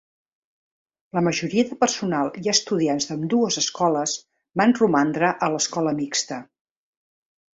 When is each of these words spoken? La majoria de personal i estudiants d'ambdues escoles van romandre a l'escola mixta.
La 1.17 1.21
majoria 1.27 1.65
de 1.73 1.77
personal 1.83 2.31
i 2.45 2.49
estudiants 2.53 3.05
d'ambdues 3.09 3.59
escoles 3.61 4.15
van 4.61 4.75
romandre 4.81 5.31
a 5.49 5.53
l'escola 5.57 5.93
mixta. 6.03 6.41